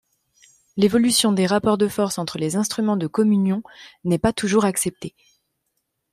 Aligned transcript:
L'évolution 0.77 1.31
des 1.31 1.45
rapports 1.45 1.77
de 1.77 1.87
force 1.87 2.17
entre 2.17 2.39
les 2.39 2.55
instruments 2.55 2.97
de 2.97 3.05
communion 3.05 3.61
n'est 4.03 4.17
pas 4.17 4.33
toujours 4.33 4.65
acceptée. 4.65 5.13